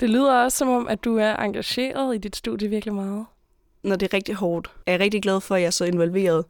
[0.00, 3.26] Det lyder også som om, at du er engageret i dit studie virkelig meget.
[3.84, 6.44] Når det er rigtig hårdt, er jeg rigtig glad for, at jeg er så involveret,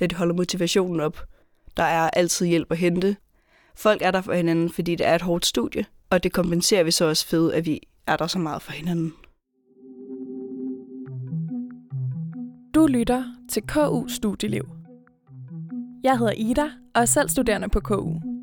[0.00, 1.24] da det holder motivationen op.
[1.76, 3.16] Der er altid hjælp at hente.
[3.76, 6.90] Folk er der for hinanden, fordi det er et hårdt studie, og det kompenserer vi
[6.90, 9.14] så også ved, at vi er der så meget for hinanden.
[12.74, 14.68] Du lytter til KU Studieliv.
[16.04, 16.64] Jeg hedder Ida
[16.94, 18.33] og er selv studerende på KU.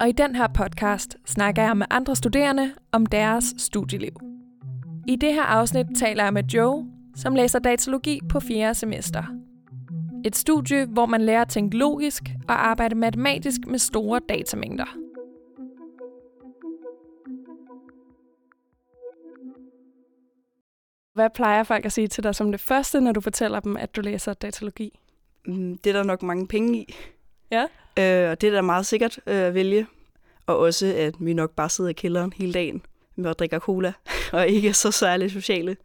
[0.00, 4.12] Og i den her podcast snakker jeg med andre studerende om deres studieliv.
[5.08, 8.74] I det her afsnit taler jeg med Joe, som læser datalogi på 4.
[8.74, 9.22] semester.
[10.24, 14.96] Et studie, hvor man lærer at tænke logisk og arbejde matematisk med store datamængder.
[21.14, 23.96] Hvad plejer folk at sige til dig som det første, når du fortæller dem, at
[23.96, 24.98] du læser datalogi?
[25.46, 26.94] Mm, Det er der nok mange penge i,
[27.50, 27.62] Ja.
[27.98, 29.86] øh, og det er da meget sikkert øh, at vælge.
[30.46, 32.82] Og også, at vi nok bare sidder i kælderen hele dagen
[33.16, 33.92] med at drikke cola,
[34.32, 35.76] og ikke er så særligt sociale.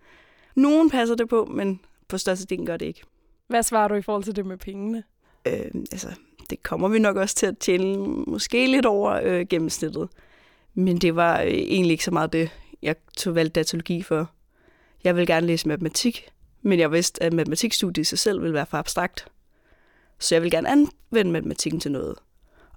[0.56, 3.02] Nogen passer det på, men på størstedelen gør det ikke.
[3.48, 5.04] Hvad svarer du i forhold til det med pengene?
[5.48, 6.08] Øh, altså,
[6.50, 10.10] det kommer vi nok også til at tjene måske lidt over øh, gennemsnittet.
[10.74, 12.50] Men det var øh, egentlig ikke så meget det,
[12.82, 14.32] jeg tog valgt datalogi for.
[15.04, 16.30] Jeg vil gerne læse matematik,
[16.62, 19.28] men jeg vidste, at matematikstudiet i sig selv ville være for abstrakt.
[20.20, 22.16] Så jeg vil gerne anvende matematikken til noget.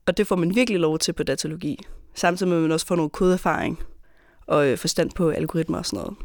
[0.06, 1.78] Og det får man virkelig lov til på datalogi.
[2.14, 3.82] Samtidig med, at man også får noget kodeerfaring
[4.46, 6.16] og øh, forstand på algoritmer og sådan noget.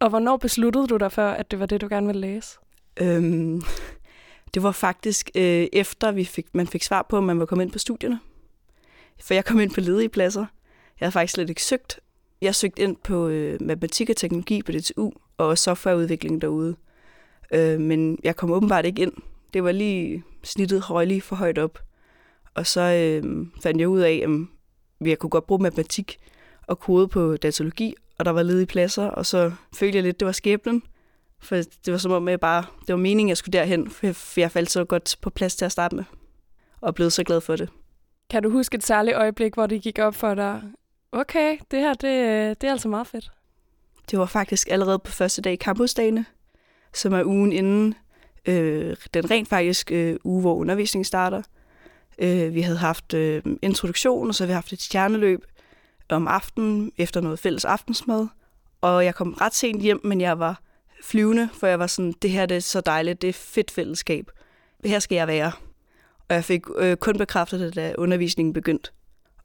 [0.00, 2.58] Og hvornår besluttede du dig for, at det var det, du gerne ville læse?
[3.00, 3.62] Øhm,
[4.54, 7.64] det var faktisk øh, efter, vi fik, man fik svar på, om man var kommet
[7.64, 8.20] ind på studierne.
[9.20, 10.46] For jeg kom ind på ledige pladser.
[11.00, 12.00] Jeg havde faktisk slet ikke søgt.
[12.40, 16.76] Jeg søgte ind på øh, matematik og teknologi på DTU, og softwareudvikling derude.
[17.54, 19.12] Øh, men jeg kom åbenbart ikke ind.
[19.54, 21.78] Det var lige snittet høj lige for højt op.
[22.56, 26.16] Og så øh, fandt jeg ud af, at jeg kunne godt bruge matematik
[26.66, 30.26] og kode på datalogi, og der var ledige pladser, og så følte jeg lidt, det
[30.26, 30.82] var skæbnen.
[31.40, 34.50] For det var som om, jeg bare, det var meningen, jeg skulle derhen, for jeg-
[34.50, 36.04] faldt så godt på plads til at starte med.
[36.80, 37.68] Og blev så glad for det.
[38.30, 40.62] Kan du huske et særligt øjeblik, hvor det gik op for dig?
[41.12, 43.30] Okay, det her, det, øh, det er altså meget fedt.
[44.10, 46.24] Det var faktisk allerede på første dag i campusdagene,
[46.94, 47.94] som er ugen inden
[48.48, 51.42] øh, den rent faktisk øh, uge, hvor undervisningen starter.
[52.18, 55.44] Øh, vi havde haft øh, introduktion, og så havde vi haft et stjerneløb
[56.08, 58.26] om aftenen efter noget fælles aftensmad.
[58.80, 60.60] Og jeg kom ret sent hjem, men jeg var
[61.02, 64.30] flyvende, for jeg var sådan, det her det er så dejligt, det er fedt fællesskab.
[64.84, 65.52] Her skal jeg være.
[66.28, 68.90] Og jeg fik øh, kun bekræftet det, da undervisningen begyndte,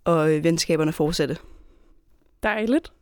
[0.03, 1.37] og øh, venskaberne fortsatte.
[2.43, 2.93] Dejligt.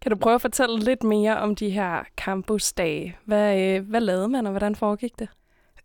[0.00, 3.16] Kan du prøve at fortælle lidt mere om de her campusdage?
[3.24, 5.28] Hvad, øh, hvad lavede man, og hvordan foregik det?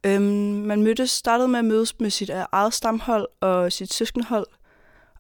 [0.06, 0.24] Øhm,
[0.68, 4.48] man mødtes, startede med at mødes med sit øh, eget stamhold og sit søskenhold,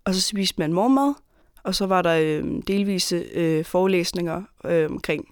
[0.05, 1.13] og så spiste man morgenmad,
[1.63, 5.25] og så var der øhm, delvise øh, forelæsninger øh, omkring,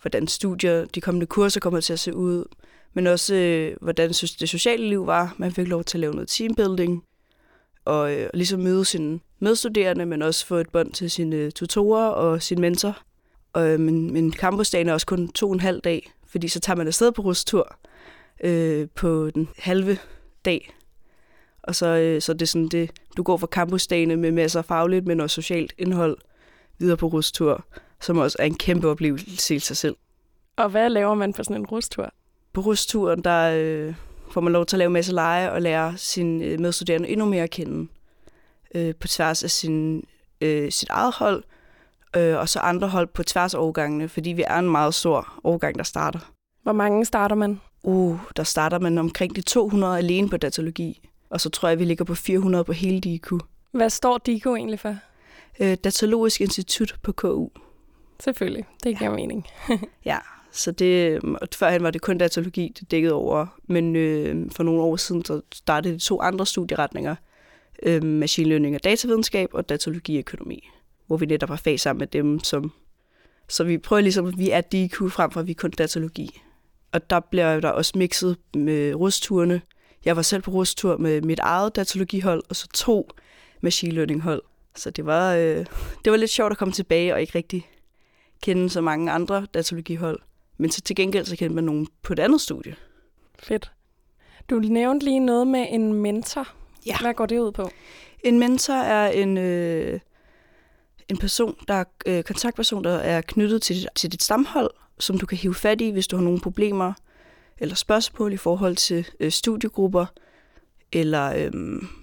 [0.00, 2.44] hvordan studier, de kommende kurser kommer til at se ud,
[2.94, 5.34] men også øh, hvordan det sociale liv var.
[5.36, 7.04] Man fik lov til at lave noget teambuilding,
[7.84, 12.08] og øh, ligesom møde sine medstuderende, men også få et bånd til sine øh, tutorer
[12.08, 12.98] og sin mentor.
[13.52, 16.60] Og, øh, men, men campusdagen er også kun to og en halv dag, fordi så
[16.60, 17.78] tager man afsted på rustur,
[18.44, 19.98] øh, på den halve
[20.44, 20.74] dag.
[21.62, 24.64] Og så, øh, så det er sådan det, du går fra campusdagene med masser af
[24.64, 26.18] fagligt, men også socialt indhold
[26.78, 27.64] videre på rustur,
[28.00, 29.96] som også er en kæmpe oplevelse i sig selv.
[30.56, 32.12] Og hvad laver man på sådan en rustur?
[32.52, 33.94] På rusturen, der øh,
[34.30, 37.26] får man lov til at lave en masse lege og lære sine øh, medstuderende endnu
[37.26, 37.88] mere at kende
[38.74, 40.04] øh, på tværs af sin,
[40.40, 41.44] øh, sit eget hold,
[42.16, 45.40] øh, og så andre hold på tværs af årgangene, fordi vi er en meget stor
[45.44, 46.18] årgang, der starter.
[46.62, 47.60] Hvor mange starter man?
[47.82, 51.84] Uh, der starter man omkring de 200 alene på datalogi, og så tror jeg, vi
[51.84, 53.38] ligger på 400 på hele DIKU.
[53.70, 54.96] Hvad står DIKO egentlig for?
[55.60, 57.48] Øh, Datalogisk Institut på KU.
[58.20, 59.46] Selvfølgelig, det giver mening.
[60.04, 60.18] Ja,
[60.52, 64.82] så det, og førhen var det kun datalogi, det dækkede over, men øh, for nogle
[64.82, 67.14] år siden så startede de to andre studieretninger,
[67.82, 70.68] øh, machine learning og datavidenskab og datalogi og økonomi,
[71.06, 72.72] hvor vi netop har fag sammen med dem, som,
[73.48, 76.40] så vi prøver ligesom, at vi er DQ frem for, at vi er kun datalogi.
[76.92, 79.60] Og der bliver der også mixet med rusturene.
[80.04, 83.10] Jeg var selv på rustur med mit eget datalogihold, og så to
[83.60, 84.42] machine learning hold.
[84.76, 85.66] Så det var, øh,
[86.04, 87.70] det var lidt sjovt at komme tilbage og ikke rigtig
[88.42, 90.18] kende så mange andre datalogihold.
[90.58, 92.76] Men så til gengæld så kendte man nogen på et andet studie.
[93.38, 93.72] Fedt.
[94.50, 96.48] Du nævnte lige noget med en mentor.
[96.86, 96.98] Ja.
[97.00, 97.70] Hvad går det ud på?
[98.24, 100.00] En mentor er en, øh,
[101.08, 104.70] en person, der er øh, kontaktperson, der er knyttet til, til dit stamhold,
[105.00, 106.92] som du kan hive fat i, hvis du har nogle problemer
[107.58, 110.06] eller spørgsmål i forhold til øh, studiegrupper,
[110.92, 111.52] eller øh,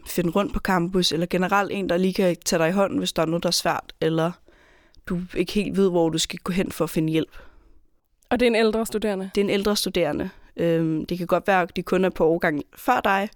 [0.07, 3.13] finde rundt på campus, eller generelt en, der lige kan tage dig i hånden, hvis
[3.13, 4.31] der er noget, der er svært, eller
[5.07, 7.37] du ikke helt ved, hvor du skal gå hen for at finde hjælp.
[8.29, 9.29] Og det er en ældre studerende?
[9.35, 10.29] Det er en ældre studerende.
[10.57, 13.29] Øhm, det kan godt være, at de kun er på årgang før dig,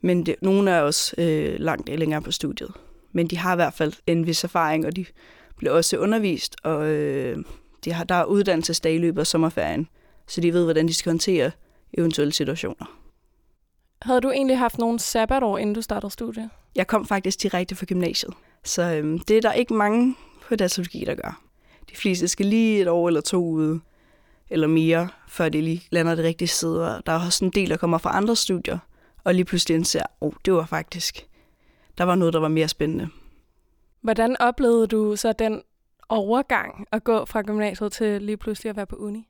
[0.00, 2.72] men det, nogle er også øh, langt længere på studiet.
[3.12, 5.04] Men de har i hvert fald en vis erfaring, og de
[5.56, 7.38] bliver også undervist, og øh,
[7.88, 9.88] de har, der er uddannelsesdag i løbet af sommerferien,
[10.26, 11.50] så de ved, hvordan de skal håndtere
[11.98, 12.86] eventuelle situationer.
[14.02, 16.50] Havde du egentlig haft nogen sabbatår, inden du startede studiet?
[16.76, 20.16] Jeg kom faktisk direkte fra gymnasiet, så øh, det er der ikke mange
[20.48, 21.42] på datalogi, der gør.
[21.90, 23.80] De fleste skal lige et år eller to ude,
[24.50, 26.76] eller mere, før de lige lander det rigtige sted.
[26.76, 28.78] Og der er også en del, der kommer fra andre studier,
[29.24, 31.26] og lige pludselig indser, at oh, det var faktisk,
[31.98, 33.08] der var noget, der var mere spændende.
[34.00, 35.62] Hvordan oplevede du så den
[36.08, 39.28] overgang at gå fra gymnasiet til lige pludselig at være på uni?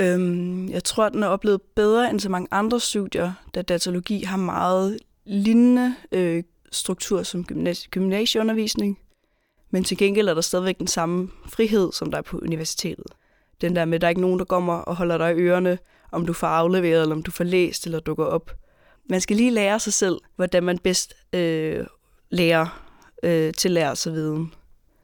[0.00, 4.22] Øhm, jeg tror, at den er oplevet bedre end så mange andre studier, da datalogi
[4.22, 8.98] har meget lignende øh, struktur som gymnasie- gymnasieundervisning.
[9.70, 13.06] Men til gengæld er der stadigvæk den samme frihed, som der er på universitetet.
[13.60, 15.78] Den der med, at der er ikke nogen, der kommer og holder dig i ørerne,
[16.12, 18.50] om du får afleveret, eller om du får læst, eller dukker op.
[19.10, 21.86] Man skal lige lære sig selv, hvordan man bedst øh,
[22.30, 22.84] lærer
[23.22, 24.52] øh, til lære sig viden.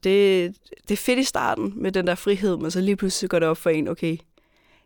[0.04, 0.54] Det,
[0.88, 3.48] det er fedt i starten med den der frihed, men så lige pludselig går det
[3.48, 4.16] op for en, okay,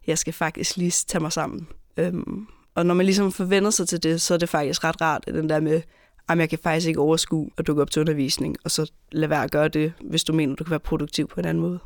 [0.06, 1.69] jeg skal faktisk lige tage mig sammen.
[1.97, 5.25] Øhm, og når man ligesom forventer sig til det, så er det faktisk ret rart,
[5.26, 5.82] at den der med,
[6.29, 9.44] at jeg kan faktisk ikke overskue at dukke op til undervisning, og så lade være
[9.44, 11.79] at gøre det, hvis du mener, du kan være produktiv på en anden måde.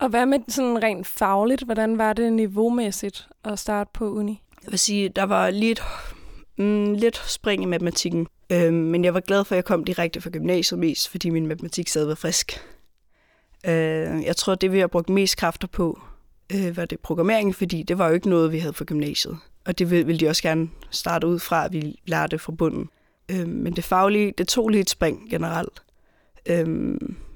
[0.00, 1.64] Og hvad med sådan rent fagligt?
[1.64, 4.42] Hvordan var det niveaumæssigt at starte på uni?
[4.64, 5.82] Jeg vil sige, der var lidt,
[6.58, 8.26] mm, lidt spring i matematikken.
[8.52, 11.46] Øhm, men jeg var glad for, at jeg kom direkte fra gymnasiet mest, fordi min
[11.46, 12.60] matematik sad var frisk.
[13.66, 16.00] Øh, jeg tror, det vi har brugt mest kræfter på,
[16.54, 19.38] øh, var det programmering, fordi det var jo ikke noget, vi havde for gymnasiet.
[19.64, 22.88] Og det ville de også gerne starte ud fra, at vi lærte det fra bunden.
[23.28, 25.82] Øh, men det faglige, det tog lidt spring generelt.
[26.46, 26.66] Øh,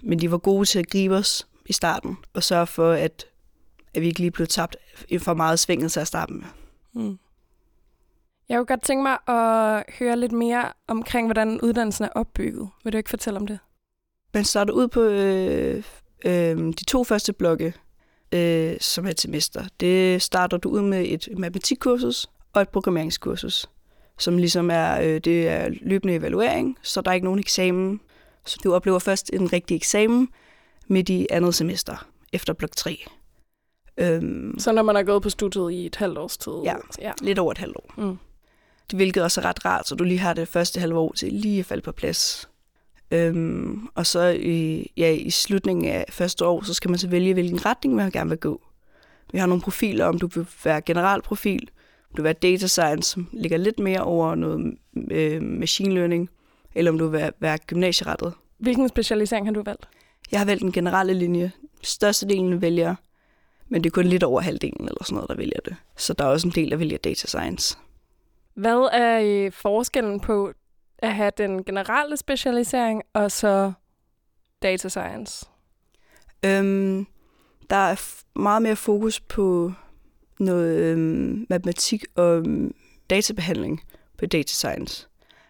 [0.03, 3.27] men de var gode til at gribe os i starten, og sørge for, at,
[3.95, 4.77] at vi ikke lige blev tabt
[5.19, 6.45] for meget svinget til at starte med.
[6.95, 7.19] Mm.
[8.49, 12.69] Jeg kunne godt tænke mig at høre lidt mere omkring, hvordan uddannelsen er opbygget.
[12.85, 13.59] Vil du ikke fortælle om det?
[14.35, 15.85] Man starter ud på øh,
[16.25, 17.75] øh, de to første blokke,
[18.35, 19.65] øh, som er et semester.
[19.81, 23.67] Det starter du ud med et matematikkursus og et programmeringskursus,
[24.19, 28.01] som ligesom er, øh, det er løbende evaluering, så der er ikke nogen eksamen.
[28.47, 30.29] Så du oplever først en rigtig eksamen
[30.87, 33.05] midt i andet semester, efter blok 3.
[33.99, 36.53] Øhm, så når man har gået på studiet i et halvt års tid?
[36.65, 37.13] Ja, ja.
[37.23, 37.95] lidt over et halvt år.
[37.97, 38.19] Mm.
[38.91, 41.33] Det hvilket også er ret rart, så du lige har det første halve år til
[41.33, 42.49] lige at falde på plads.
[43.11, 47.35] Øhm, og så i, ja, i slutningen af første år, så skal man så vælge,
[47.35, 48.63] hvilken retning man gerne vil gå.
[49.33, 51.71] Vi har nogle profiler, om du vil være generalprofil,
[52.11, 54.75] om du vil være data science, som ligger lidt mere over noget
[55.11, 56.31] øh, machine learning,
[56.75, 58.33] eller om du vil være, være gymnasierettet.
[58.59, 59.89] Hvilken specialisering har du valgt?
[60.33, 61.53] Jeg har valgt den generelle linje.
[61.83, 62.95] Størstedelen vælger,
[63.69, 65.77] men det er kun lidt over halvdelen eller sådan noget, der vælger det.
[65.97, 67.79] Så der er også en del, der vælger data science.
[68.59, 70.53] Hvad er øh, forskellen på
[70.99, 73.73] at have den generelle specialisering og så
[74.63, 75.47] data science?
[76.45, 77.07] Øhm,
[77.71, 79.73] der er meget mere fokus på
[80.41, 82.75] noget øhm, matematik og øhm,
[83.11, 83.83] databehandling
[84.19, 85.09] på data science.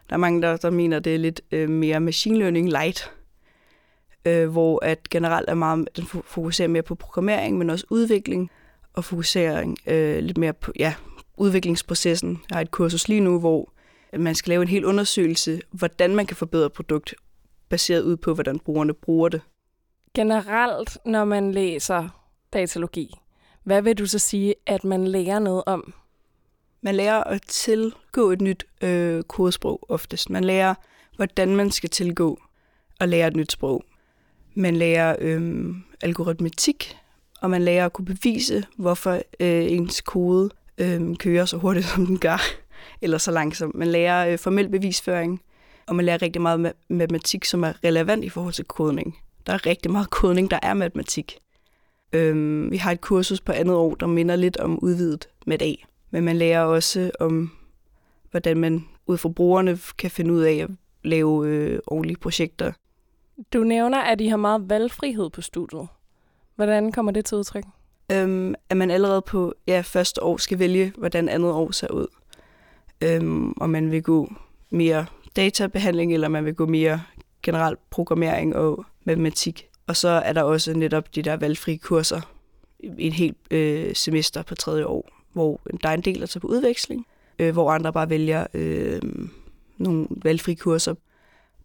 [0.08, 3.12] Der er mange, der, der mener, det er lidt øh, mere machine learning light,
[4.24, 8.50] øh, hvor at generelt er meget, den fokuserer mere på programmering, men også udvikling
[8.92, 10.94] og fokusering øh, lidt mere på ja,
[11.40, 12.40] udviklingsprocessen.
[12.50, 13.72] Jeg har et kursus lige nu, hvor
[14.18, 17.14] man skal lave en hel undersøgelse, hvordan man kan forbedre produkt,
[17.68, 19.40] baseret ud på, hvordan brugerne bruger det.
[20.14, 22.08] Generelt, når man læser
[22.52, 23.14] datalogi,
[23.64, 25.94] hvad vil du så sige, at man lærer noget om?
[26.80, 30.30] Man lærer at tilgå et nyt øh, kodesprog oftest.
[30.30, 30.74] Man lærer,
[31.16, 32.40] hvordan man skal tilgå
[33.00, 33.84] og lære et nyt sprog.
[34.54, 36.96] Man lærer øh, algoritmetik,
[37.40, 42.06] og man lærer at kunne bevise, hvorfor øh, ens kode øh, kører så hurtigt, som
[42.06, 42.42] den gør,
[43.02, 43.74] eller så langsomt.
[43.74, 45.42] Man lærer øh, formel bevisføring,
[45.86, 49.18] og man lærer rigtig meget matematik, som er relevant i forhold til kodning.
[49.46, 51.38] Der er rigtig meget kodning, der er matematik.
[52.12, 55.72] Øh, vi har et kursus på andet år, der minder lidt om udvidet med A,
[56.10, 57.50] men man lærer også om,
[58.30, 60.70] hvordan man ud fra brugerne kan finde ud af at
[61.04, 62.72] lave øh, ordentlige projekter
[63.52, 65.88] du nævner, at I har meget valgfrihed på studiet.
[66.56, 67.64] Hvordan kommer det til udtryk?
[68.12, 72.06] Øhm, at man allerede på ja, første år skal vælge, hvordan andet år ser ud.
[73.00, 74.32] Øhm, om man vil gå
[74.70, 77.02] mere databehandling, eller man vil gå mere
[77.42, 79.68] generel programmering og matematik.
[79.86, 82.20] Og så er der også netop de der valgfrie kurser
[82.80, 86.40] i et helt øh, semester på tredje år, hvor der er en del, der tager
[86.40, 87.06] på udveksling,
[87.38, 89.02] øh, hvor andre bare vælger øh,
[89.76, 90.94] nogle valgfrie kurser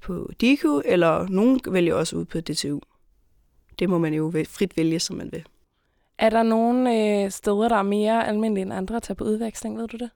[0.02, 2.80] på DQ, eller nogen vælger også ud på DTU.
[3.80, 5.44] det må man jo frit vælge, som man vil.
[6.18, 9.78] Er der nogle øh, steder, der er mere almindelige end andre at tage på udveksling,
[9.78, 10.10] ved du det?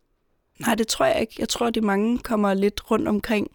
[0.60, 1.36] Nej, det tror jeg ikke.
[1.40, 3.48] Jeg tror, at de mange kommer lidt rundt omkring.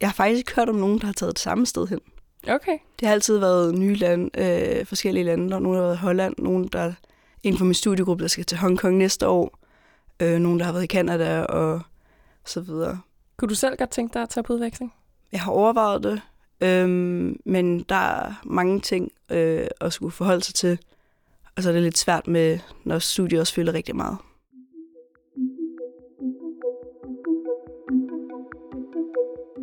[0.00, 2.00] Jeg har faktisk ikke hørt om nogen, der har taget det samme sted hen.
[2.48, 2.78] Okay.
[3.00, 5.50] Det har altid været nye lande, øh, forskellige lande.
[5.50, 6.92] Der er nogen, der har været i Holland, nogen, der
[7.42, 9.58] inden for min studiegruppe, der skal til Hongkong næste år.
[10.22, 11.80] Øh, nogen, der har været i Canada og
[12.44, 13.00] så videre.
[13.36, 14.92] Kunne du selv godt tænke dig at tage på udveksling?
[15.32, 16.20] Jeg har overvejet det,
[16.60, 16.88] øh,
[17.44, 20.78] men der er mange ting øh, at skulle forholde sig til.
[21.56, 24.18] Og så er det lidt svært med, når studiet også fylder rigtig meget.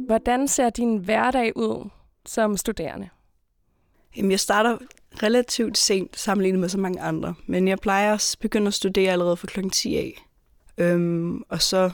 [0.05, 1.89] Hvordan ser din hverdag ud
[2.25, 3.09] som studerende?
[4.17, 4.77] Jamen, jeg starter
[5.23, 9.37] relativt sent sammenlignet med så mange andre, men jeg plejer at begynde at studere allerede
[9.37, 10.25] fra klokken 10 af.
[10.77, 11.91] Øhm, og så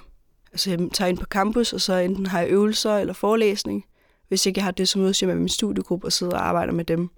[0.51, 3.86] altså, jeg tager ind på campus, og så enten har jeg øvelser eller forelæsning.
[4.27, 6.74] Hvis ikke jeg har det, så mødes jeg med min studiegruppe og sidder og arbejder
[6.74, 7.10] med dem.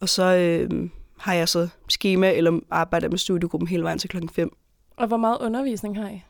[0.00, 4.28] Og så øhm, har jeg så schema eller arbejder med studiegruppen hele vejen til klokken
[4.28, 4.56] 5.
[4.96, 6.22] Og hvor meget undervisning har I?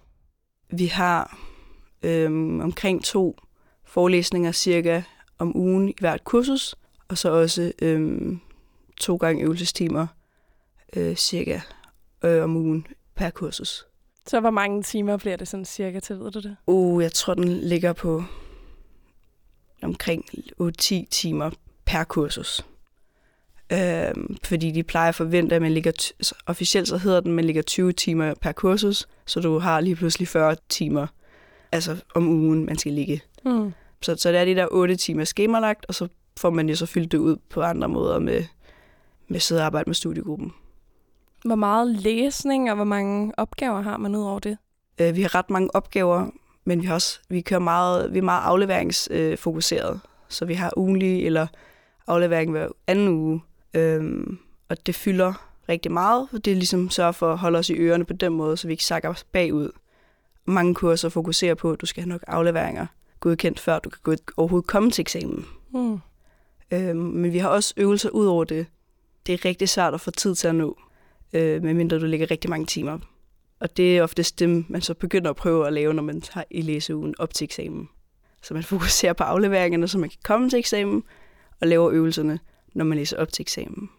[0.70, 1.38] Vi har
[2.02, 3.36] øhm, omkring to
[3.84, 5.02] forelæsninger cirka
[5.38, 6.74] om ugen i hvert kursus,
[7.08, 8.40] og så også øhm,
[9.00, 10.06] to gange øvelsestimer
[10.96, 11.60] øh, cirka
[12.24, 13.86] øh, om ugen per kursus.
[14.26, 16.56] Så hvor mange timer bliver det sådan cirka til, ved du det?
[16.66, 18.22] Uh, jeg tror, den ligger på
[19.82, 20.24] omkring
[20.62, 21.50] 8-10 timer
[21.84, 22.64] per kursus.
[23.72, 26.12] Øhm, fordi de plejer at forvente, at man ligger,
[26.46, 29.96] officielt så hedder den, at man ligger 20 timer per kursus, så du har lige
[29.96, 31.06] pludselig 40 timer
[31.72, 33.22] altså om ugen, man skal ligge.
[33.44, 33.72] Mm.
[34.02, 36.86] Så, så det er de der 8 timer skemalagt, og så får man jo så
[36.86, 38.44] fyldt det ud på andre måder med,
[39.28, 40.52] med sidde og arbejde med studiegruppen.
[41.44, 44.58] Hvor meget læsning og hvor mange opgaver har man ud over det?
[45.00, 46.30] Øh, vi har ret mange opgaver,
[46.64, 49.94] men vi har også vi kører meget, vi er meget afleveringsfokuseret.
[49.94, 51.46] Øh, så vi har ugenlig eller
[52.06, 53.40] aflevering hver anden uge.
[53.74, 57.70] Øhm, og det fylder rigtig meget, og det er ligesom sørge for at holde os
[57.70, 59.70] i ørerne på den måde, så vi ikke sakker bagud.
[60.44, 62.86] Mange kurser fokuserer på, at du skal have nok afleveringer
[63.20, 65.46] godkendt, før du kan overhovedet komme til eksamen.
[65.74, 65.98] Mm.
[66.70, 68.66] Øhm, men vi har også øvelser ud over det.
[69.26, 70.78] Det er rigtig svært at få tid til at nå,
[71.32, 72.98] øh, medmindre du lægger rigtig mange timer.
[73.60, 76.44] Og det er oftest dem, man så begynder at prøve at lave, når man har
[76.50, 77.88] i læseugen op til eksamen.
[78.42, 81.02] Så man fokuserer på afleveringerne, så man kan komme til eksamen,
[81.60, 82.38] og laver øvelserne,
[82.74, 83.90] når man læser op til eksamen.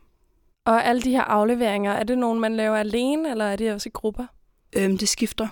[0.65, 3.89] Og alle de her afleveringer, er det nogen, man laver alene, eller er det også
[3.89, 4.25] i grupper?
[4.75, 5.47] Øhm, det skifter.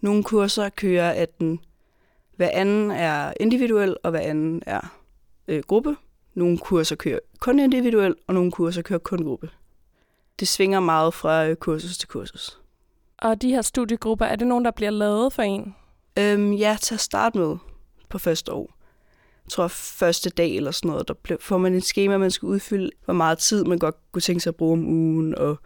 [0.00, 1.60] Nogle kurser kører, at den
[2.36, 4.94] hver anden er individuel, og hver anden er
[5.48, 5.96] øh, gruppe.
[6.34, 9.50] Nogle kurser kører kun individuel, og nogle kurser kører kun gruppe.
[10.40, 12.60] Det svinger meget fra øh, kursus til kursus.
[13.18, 15.74] Og de her studiegrupper, er det nogen, der bliver lavet for en?
[16.18, 17.56] Øhm, ja, til at starte med
[18.08, 18.73] på første år.
[19.44, 22.90] Jeg tror, første dag eller sådan noget, der får man et schema, man skal udfylde,
[23.04, 25.58] hvor meget tid man godt kunne tænke sig at bruge om ugen, og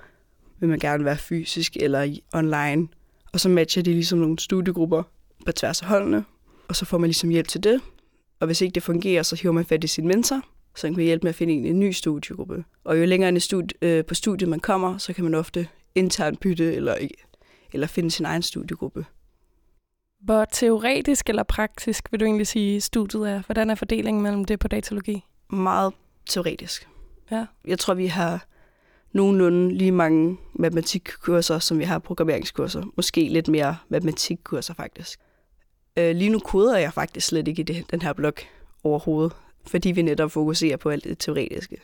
[0.61, 2.89] vil man gerne være fysisk eller online.
[3.33, 5.03] Og så matcher de ligesom nogle studiegrupper
[5.47, 6.25] på tværs af holdene,
[6.69, 7.81] og så får man ligesom hjælp til det.
[8.41, 10.43] Og hvis ikke det fungerer, så hiver man fat i sin mentor,
[10.77, 12.65] så han kan hjælpe med at finde en, en ny studiegruppe.
[12.85, 16.41] Og jo længere en studie, øh, på studiet man kommer, så kan man ofte internt
[16.41, 16.97] bytte eller,
[17.73, 19.05] eller finde sin egen studiegruppe.
[20.21, 23.43] Hvor teoretisk eller praktisk vil du egentlig sige, studiet er?
[23.47, 25.25] Hvordan er fordelingen mellem det på datalogi?
[25.51, 25.93] Meget
[26.29, 26.89] teoretisk.
[27.31, 27.47] Ja.
[27.65, 28.47] Jeg tror, vi har
[29.13, 32.83] nogenlunde lige mange matematikkurser, som vi har programmeringskurser.
[32.97, 35.21] Måske lidt mere matematikkurser faktisk.
[35.97, 38.33] Øh, lige nu koder jeg faktisk slet ikke i det, den her blog
[38.85, 39.33] overhovedet,
[39.67, 41.77] fordi vi netop fokuserer på alt det teoretiske.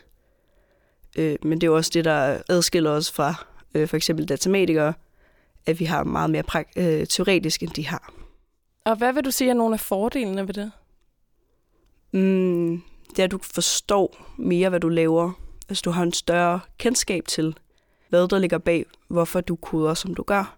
[1.17, 4.93] Øh, men det er også det, der adskiller os fra øh, for eksempel datamatikere,
[5.67, 8.24] at vi har meget mere øh, teoretisk, end de har.
[8.85, 10.73] Og hvad vil du sige er nogle af fordelene ved det?
[12.13, 15.33] Mm, det er, at du forstår mere, hvad du laver.
[15.69, 17.57] Altså, du har en større kendskab til,
[18.09, 20.57] hvad der ligger bag, hvorfor du koder, som du gør.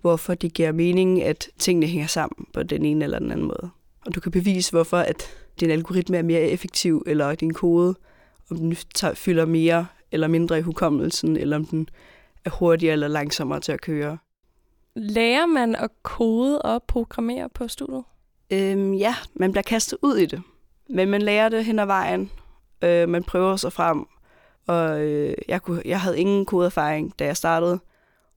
[0.00, 3.70] Hvorfor det giver mening, at tingene hænger sammen på den ene eller den anden måde.
[4.06, 5.22] Og du kan bevise, hvorfor at
[5.60, 7.94] din algoritme er mere effektiv, eller din kode,
[8.50, 8.76] om den
[9.14, 11.88] fylder mere eller mindre i hukommelsen, eller om den
[12.44, 14.18] er hurtigere eller langsommere til at køre.
[15.00, 18.04] Lærer man at kode og programmere på studiet?
[18.50, 20.42] Øhm, ja, man bliver kastet ud i det.
[20.90, 22.30] Men man lærer det hen ad vejen.
[22.84, 24.06] Øh, man prøver sig frem.
[24.66, 27.80] Og øh, jeg, kunne, jeg havde ingen kodeerfaring, da jeg startede.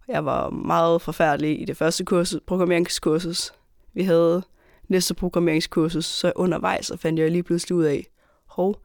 [0.07, 3.53] Jeg var meget forfærdelig i det første kursus, programmeringskursus.
[3.93, 4.43] Vi havde
[4.87, 8.07] næste programmeringskursus, så undervejs så fandt jeg lige pludselig ud af,
[8.45, 8.75] hov,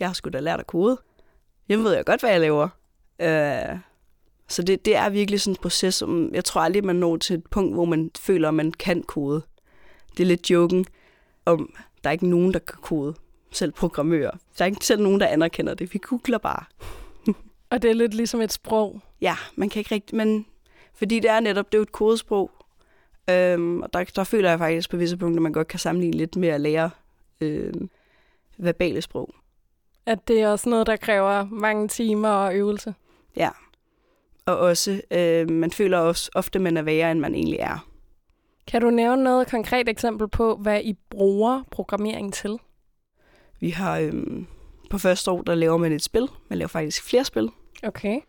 [0.00, 0.98] jeg har sgu da lært at kode.
[1.68, 2.68] Jeg ved jeg godt, hvad jeg laver.
[3.20, 3.78] Øh,
[4.48, 7.36] så det, det er virkelig sådan en proces, som jeg tror aldrig, man når til
[7.36, 9.42] et punkt, hvor man føler, at man kan kode.
[10.16, 10.86] Det er lidt joken
[11.46, 11.74] om,
[12.04, 13.14] der er ikke nogen, der kan kode.
[13.50, 14.30] Selv programmører.
[14.58, 15.94] Der er ikke selv nogen, der anerkender det.
[15.94, 16.64] Vi googler bare.
[17.70, 19.00] Og det er lidt ligesom et sprog.
[19.20, 20.46] Ja, man kan ikke rigtig, men
[20.94, 22.50] fordi det er netop, det er jo et kodesprog,
[23.30, 26.36] øhm, og der, der føler jeg faktisk på visse punkter, man godt kan sammenligne lidt
[26.36, 26.90] med at lære
[27.40, 27.90] øhm,
[28.58, 29.34] verbale sprog.
[30.06, 32.94] At det er også noget, der kræver mange timer og øvelse.
[33.36, 33.50] Ja,
[34.46, 37.88] og også, øh, man føler også ofte, man er værre, end man egentlig er.
[38.66, 42.58] Kan du nævne noget konkret eksempel på, hvad I bruger programmering til?
[43.60, 44.46] Vi har øhm,
[44.90, 46.28] på første år, der laver man et spil.
[46.48, 47.50] Man laver faktisk flere spil.
[47.82, 48.20] Okay.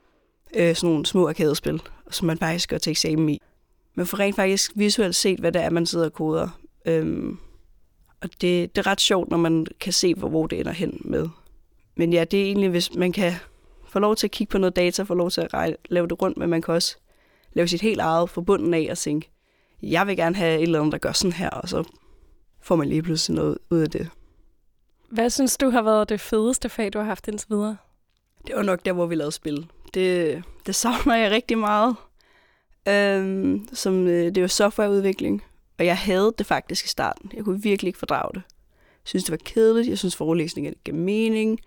[0.55, 3.41] Øh, sådan nogle små arkadespil, som man faktisk gør til eksamen i.
[3.95, 6.59] Man får rent faktisk visuelt set, hvad det er, man sidder og koder.
[6.85, 7.37] Øhm,
[8.21, 11.01] og det, det er ret sjovt, når man kan se, hvor, hvor det ender hen
[11.05, 11.29] med.
[11.95, 13.33] Men ja, det er egentlig, hvis man kan
[13.87, 16.21] få lov til at kigge på noget data, få lov til at regne, lave det
[16.21, 16.97] rundt, men man kan også
[17.53, 19.31] lave sit helt eget forbundet af og tænke,
[19.81, 21.83] jeg vil gerne have et eller andet, der gør sådan her, og så
[22.61, 24.09] får man lige pludselig noget ud af det.
[25.09, 27.77] Hvad synes du har været det fedeste fag, du har haft indtil videre?
[28.47, 29.67] Det var nok der, hvor vi lavede spil.
[29.93, 31.95] Det, det savner jeg rigtig meget.
[32.87, 35.43] Øhm, som, øh, det var softwareudvikling,
[35.79, 37.31] og jeg havde det faktisk i starten.
[37.35, 38.41] Jeg kunne virkelig ikke fordrage det.
[38.77, 39.89] Jeg synes, det var kedeligt.
[39.89, 41.59] Jeg synes, forelæsningen gav mening.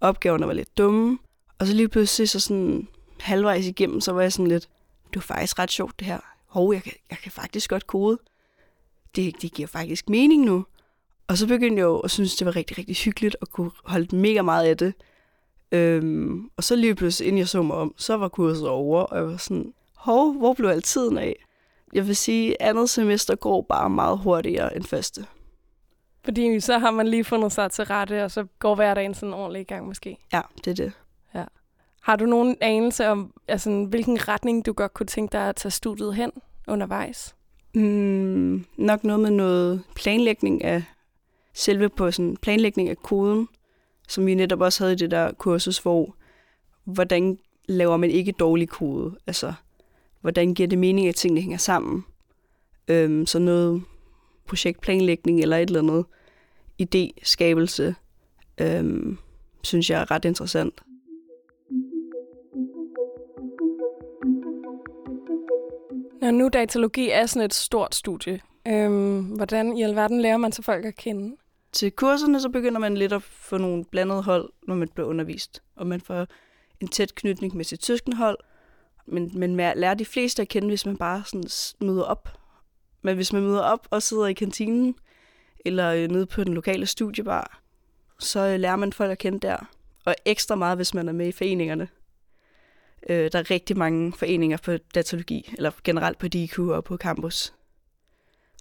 [0.00, 1.18] Opgaverne var lidt dumme.
[1.58, 2.88] Og så lige pludselig, så sådan
[3.20, 4.68] halvvejs igennem, så var jeg sådan lidt,
[5.08, 6.18] det var faktisk ret sjovt det her.
[6.46, 8.18] Hov, jeg kan, jeg kan faktisk godt kode.
[9.16, 10.66] Det, det giver faktisk mening nu.
[11.28, 14.16] Og så begyndte jeg jo at synes, det var rigtig, rigtig hyggeligt at kunne holde
[14.16, 14.94] mega meget af det.
[15.72, 19.16] Øhm, og så lige pludselig, inden jeg så mig om, så var kurset over, og
[19.16, 21.44] jeg var sådan, hov, hvor blev al tiden af?
[21.92, 25.26] Jeg vil sige, andet semester går bare meget hurtigere end første.
[26.24, 29.70] Fordi så har man lige fundet sig til rette, og så går hverdagen sådan ordentligt
[29.70, 30.16] i gang måske.
[30.32, 30.92] Ja, det er det.
[32.06, 35.70] Har du nogen anelse om, altså, hvilken retning du godt kunne tænke dig at tage
[35.70, 36.32] studiet hen
[36.68, 37.34] undervejs?
[37.74, 40.82] Mm, nok noget med noget planlægning af
[41.54, 43.48] selve på sådan planlægning af koden,
[44.08, 46.14] som vi netop også havde i det der kursus, hvor
[46.84, 49.16] hvordan laver man ikke dårlig kode?
[49.26, 49.52] Altså,
[50.20, 52.04] hvordan giver det mening, at tingene hænger sammen?
[52.88, 53.82] Øhm, så noget
[54.46, 56.04] projektplanlægning eller et eller andet
[56.82, 57.94] idéskabelse,
[58.60, 59.18] øhm,
[59.62, 60.82] synes jeg er ret interessant.
[66.26, 70.62] Når nu datalogi er sådan et stort studie, øhm, hvordan i alverden lærer man så
[70.62, 71.36] folk at kende?
[71.72, 75.62] Til kurserne så begynder man lidt at få nogle blandede hold, når man bliver undervist.
[75.76, 76.26] Og man får
[76.80, 78.38] en tæt knytning med sit søskenhold.
[79.06, 82.28] Men, men man lærer de fleste at kende, hvis man bare sådan møder op.
[83.02, 84.94] Men hvis man møder op og sidder i kantinen,
[85.64, 87.62] eller øh, nede på den lokale studiebar,
[88.18, 89.56] så øh, lærer man folk at kende der.
[90.04, 91.88] Og ekstra meget, hvis man er med i foreningerne.
[93.08, 97.52] Øh, der er rigtig mange foreninger på datalogi, eller generelt på DQ og på campus,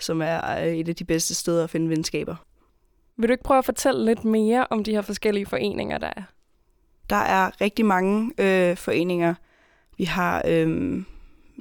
[0.02, 2.36] som er øh, et af de bedste steder at finde venskaber.
[3.18, 6.24] Vil du ikke prøve at fortælle lidt mere om de her forskellige foreninger, der er?
[7.10, 9.34] Der er rigtig mange øh, foreninger.
[9.98, 11.02] Vi har øh,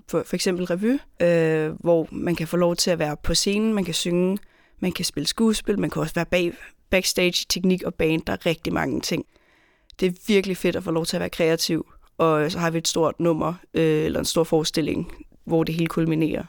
[0.08, 3.74] for, for eksempel revy, øh, hvor man kan få lov til at være på scenen,
[3.74, 4.38] man kan synge,
[4.80, 6.52] man kan spille skuespil, man kan også være bag,
[6.90, 8.22] backstage, teknik og band.
[8.26, 9.26] Der er rigtig mange ting.
[10.00, 11.93] Det er virkelig fedt at få lov til at være kreativ.
[12.18, 15.12] Og så har vi et stort nummer, øh, eller en stor forestilling,
[15.44, 16.44] hvor det hele kulminerer.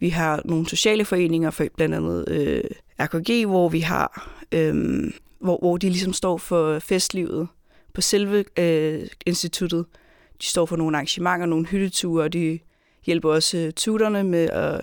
[0.00, 2.64] Vi har nogle sociale foreninger, for blandt andet øh,
[3.00, 5.04] RKG, hvor vi har, øh,
[5.40, 7.48] hvor, hvor de ligesom står for festlivet
[7.94, 9.86] på selve øh, instituttet.
[10.40, 12.58] De står for nogle arrangementer, nogle hytteture, og de
[13.06, 14.80] hjælper også øh, tuterne med at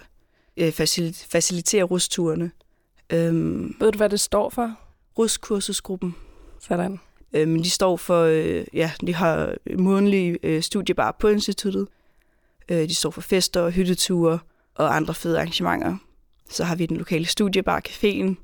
[0.57, 2.51] øh, facilit- facilitere rusturene.
[3.09, 4.79] Øhm, Ved du, hvad det står for?
[5.17, 6.15] Rustkursusgruppen.
[6.59, 6.99] Sådan.
[7.33, 11.87] Øh, men de står for, øh, ja, de har månedlige øh, studiebar på instituttet.
[12.69, 14.39] Øh, de står for fester og hytteture
[14.75, 15.97] og andre fede arrangementer.
[16.49, 18.35] Så har vi den lokale studiebar caféen,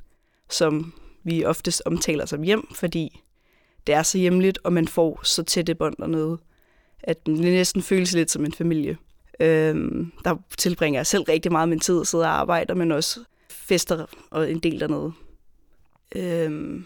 [0.49, 3.21] som vi oftest omtaler som hjem, fordi
[3.87, 6.37] det er så hjemligt, og man får så tætte bånd dernede,
[7.03, 8.97] at det næsten føles lidt som en familie.
[9.39, 13.19] Øhm, der tilbringer jeg selv rigtig meget min tid at sidde og arbejde, men også
[13.49, 15.11] fester og en del dernede.
[16.15, 16.85] Øhm,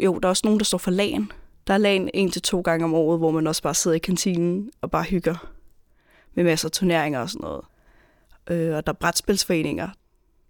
[0.00, 1.32] jo, der er også nogen, der står for lagen.
[1.66, 3.98] Der er lagen en til to gange om året, hvor man også bare sidder i
[3.98, 5.54] kantinen og bare hygger
[6.34, 7.64] med masser af turneringer og sådan noget.
[8.50, 9.88] Øh, og der er brætspilsforeninger.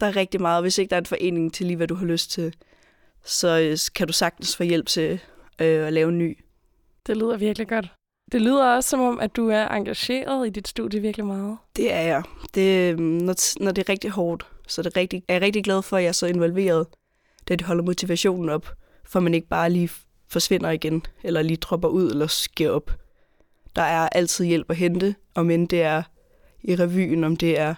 [0.00, 0.62] Der er rigtig meget.
[0.62, 2.54] Hvis ikke der er en forening til lige, hvad du har lyst til,
[3.24, 5.12] så øh, kan du sagtens få hjælp til
[5.58, 6.38] øh, at lave en ny.
[7.06, 7.92] Det lyder virkelig godt.
[8.32, 11.56] Det lyder også som om, at du er engageret i dit studie virkelig meget.
[11.76, 12.22] Det er jeg.
[12.54, 15.82] Det, når, når det er rigtig hårdt, så er, det rigtig, er jeg rigtig glad
[15.82, 16.86] for, at jeg er så involveret,
[17.48, 18.72] da det holder motivationen op,
[19.06, 19.90] for man ikke bare lige
[20.28, 22.90] forsvinder igen, eller lige dropper ud, eller sker op.
[23.76, 26.02] Der er altid hjælp at hente, om end det er
[26.62, 27.74] i revyen, om det er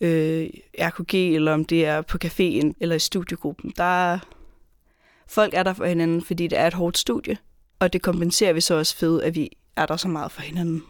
[0.00, 3.72] øh, RKG, eller om det er på caféen, eller i studiegruppen.
[3.76, 4.18] Der er,
[5.28, 7.36] folk er der for hinanden, fordi det er et hårdt studie,
[7.78, 10.82] og det kompenserer vi så også ved, at vi er der så meget for hinanden.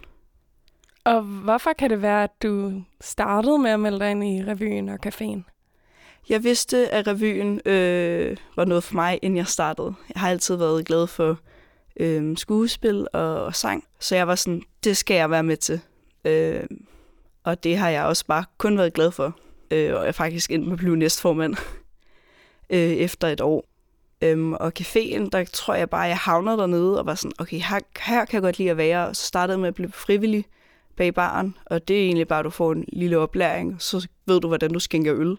[1.04, 4.88] Og hvorfor kan det være, at du startede med at melde dig ind i revyen
[4.88, 5.55] og caféen?
[6.28, 9.94] Jeg vidste, at revyen øh, var noget for mig, inden jeg startede.
[10.14, 11.38] Jeg har altid været glad for
[12.00, 15.80] øh, skuespil og, og sang, så jeg var sådan, det skal jeg være med til.
[16.24, 16.64] Øh,
[17.44, 19.38] og det har jeg også bare kun været glad for.
[19.70, 21.54] Øh, og jeg er faktisk endt med at blive næstformand
[22.70, 23.64] øh, efter et år.
[24.22, 27.80] Øhm, og caféen, der tror jeg bare, jeg havnede dernede og var sådan, okay, her,
[28.00, 29.08] her kan jeg godt lide at være.
[29.08, 30.44] Og så startede med at blive frivillig
[30.96, 34.40] bag baren, og det er egentlig bare, at du får en lille oplæring, så ved
[34.40, 35.38] du, hvordan du skænker øl.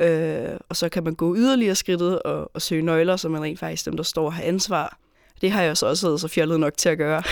[0.00, 3.58] Øh, og så kan man gå yderligere skridtet og, og søge nøgler, så man rent
[3.58, 4.98] faktisk dem, der står og har ansvar.
[5.40, 7.22] Det har jeg så også været så fjollet nok til at gøre.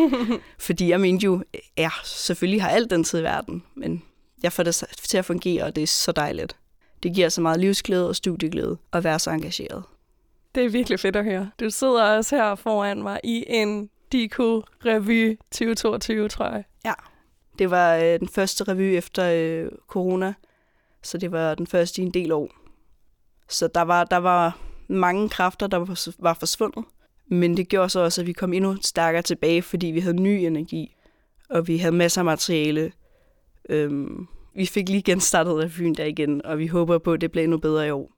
[0.66, 1.42] Fordi jeg mente jo,
[1.76, 4.02] ja, selvfølgelig har alt den tid i verden, men
[4.42, 6.56] jeg får det til at fungere, og det er så dejligt.
[7.02, 9.82] Det giver så meget livsglæde og studieglæde at være så engageret.
[10.54, 11.50] Det er virkelig fedt at høre.
[11.60, 16.64] Du sidder også her foran mig i en Dico Revy 2022, tror jeg.
[16.84, 16.92] Ja,
[17.58, 20.34] det var øh, den første revy efter øh, corona,
[21.02, 22.50] så det var den første i en del år.
[23.48, 24.58] Så der var, der var
[24.88, 25.78] mange kræfter, der
[26.18, 26.84] var forsvundet.
[27.30, 30.28] Men det gjorde så også, at vi kom endnu stærkere tilbage, fordi vi havde ny
[30.28, 30.96] energi,
[31.50, 32.92] og vi havde masser af materiale.
[33.68, 37.44] Øhm, vi fik lige genstartet revyen der igen, og vi håber på, at det bliver
[37.44, 38.12] endnu bedre i år.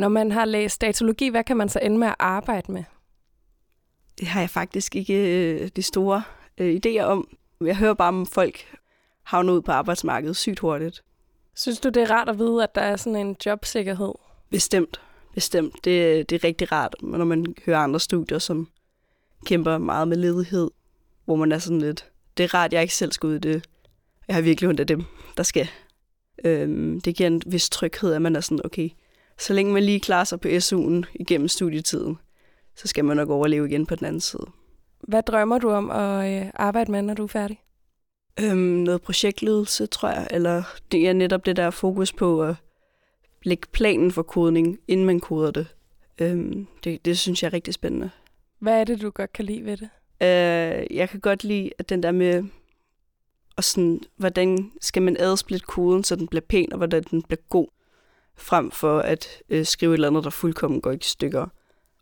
[0.00, 2.84] Når man har læst datalogi, hvad kan man så ende med at arbejde med?
[4.18, 6.22] Det har jeg faktisk ikke øh, de store
[6.62, 7.28] øh, idéer om.
[7.60, 8.66] Jeg hører bare om folk
[9.22, 11.02] havner ud på arbejdsmarkedet sygt hurtigt.
[11.54, 14.12] Synes du, det er rart at vide, at der er sådan en jobsikkerhed?
[14.50, 15.00] Bestemt.
[15.34, 15.74] Bestemt.
[15.84, 18.68] Det, det er rigtig rart, når man hører andre studier, som
[19.46, 20.70] kæmper meget med ledighed,
[21.24, 23.64] hvor man er sådan lidt, det er rart, jeg ikke selv skal ud i det.
[24.28, 25.04] Jeg har virkelig ondt af dem,
[25.36, 25.68] der skal.
[26.44, 28.90] Øhm, det giver en vis tryghed, at man er sådan, okay,
[29.38, 32.18] så længe man lige klarer sig på SU'en igennem studietiden,
[32.76, 34.46] så skal man nok overleve igen på den anden side.
[35.02, 37.62] Hvad drømmer du om at øh, arbejde med, når du er færdig?
[38.40, 40.62] Øhm, noget projektledelse, tror jeg, eller
[40.92, 42.54] det er netop det der fokus på at
[43.42, 45.66] lægge planen for kodning, inden man koder det.
[46.18, 48.10] Øhm, det, det synes jeg er rigtig spændende.
[48.58, 49.88] Hvad er det, du godt kan lide ved det?
[50.22, 52.44] Øh, jeg kan godt lide at den der med,
[53.56, 57.40] og sådan, hvordan skal man adsplitte koden, så den bliver pæn, og hvordan den bliver
[57.48, 57.66] god,
[58.36, 61.46] frem for at øh, skrive et eller andet, der fuldkommen går i stykker.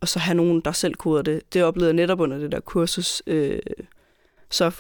[0.01, 1.55] Og så have nogen, der selv koder det.
[1.55, 3.59] Det oplevede jeg netop under det der kursus, øh,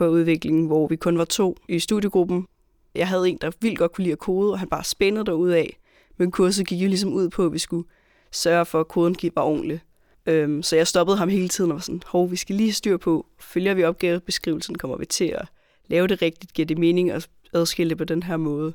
[0.00, 2.46] udviklingen, hvor vi kun var to i studiegruppen.
[2.94, 5.50] Jeg havde en, der vildt godt kunne lide at kode, og han bare spændede derud
[5.50, 5.78] af.
[6.16, 7.88] Men kurset gik jo ligesom ud på, at vi skulle
[8.33, 9.80] sørge for, at koden gik bare ordentligt.
[10.26, 12.96] Øhm, så jeg stoppede ham hele tiden og var sådan, hov, vi skal lige styr
[12.96, 15.48] på, følger vi opgavebeskrivelsen, kommer vi til at
[15.88, 18.72] lave det rigtigt, giver det mening at adskille det på den her måde.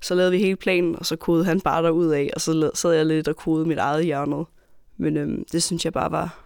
[0.00, 2.92] Så lavede vi hele planen, og så kodede han bare derud af, og så sad
[2.92, 4.44] jeg lidt og kodede mit eget hjørne.
[4.98, 6.44] Men øhm, det synes jeg bare var,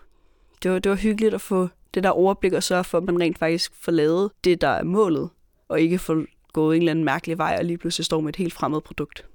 [0.62, 3.20] det var, det var hyggeligt at få det der overblik og sørge for, at man
[3.20, 5.30] rent faktisk får lavet det, der er målet,
[5.68, 8.36] og ikke får gået en eller anden mærkelig vej og lige pludselig står med et
[8.36, 9.26] helt fremmed produkt.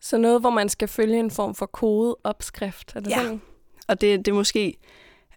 [0.00, 3.22] Så noget, hvor man skal følge en form for kodeopskrift, er det ja.
[3.22, 3.40] sådan?
[3.88, 4.76] og det, det er måske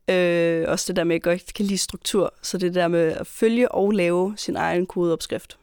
[0.09, 3.11] øh, også det der med, at jeg godt kan lide struktur, så det der med
[3.11, 5.57] at følge og lave sin egen kodeopskrift.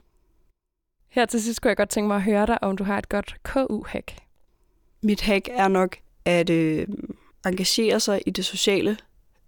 [1.08, 3.08] Her til sidst kunne jeg godt tænke mig at høre dig, om du har et
[3.08, 4.16] godt KU-hack.
[5.02, 6.86] Mit hack er nok at øh,
[7.46, 8.96] engagere sig i det sociale,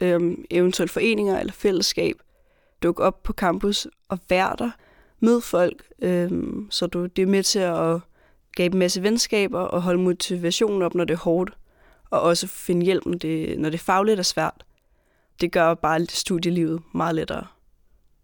[0.01, 2.17] øh, eventuelt foreninger eller fællesskab.
[2.83, 4.71] Duk op på campus og vær der.
[5.21, 6.31] Mød folk, øh,
[6.71, 8.01] så du det er med til at
[8.53, 11.51] skabe en masse venskaber og holde motivationen op, når det er hårdt.
[12.11, 14.65] Og også finde hjælp, når det, når det fagligt er svært.
[15.41, 17.47] Det gør bare studielivet meget lettere.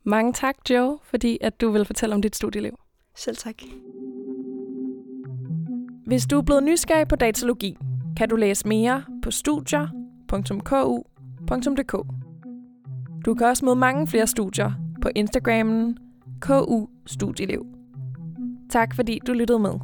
[0.04, 2.78] Mange tak, Joe, fordi at du vil fortælle om dit studieliv.
[3.16, 3.54] Selv tak.
[6.07, 7.76] Hvis du er blevet nysgerrig på datalogi,
[8.18, 11.92] kan du læse mere på studier.ku.dk.
[13.24, 15.98] Du kan også møde mange flere studier på Instagrammen
[16.40, 17.66] KU Studieliv.
[18.70, 19.74] Tak fordi du lyttede med.